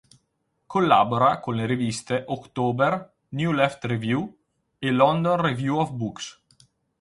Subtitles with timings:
[0.65, 4.35] Collabora con le riviste "October", "New Left Review"
[4.79, 6.41] e "London Review of Books".